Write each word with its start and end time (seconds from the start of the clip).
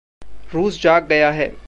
रूस 0.53 0.81
जाग 0.81 1.07
गया 1.07 1.31
है। 1.31 1.53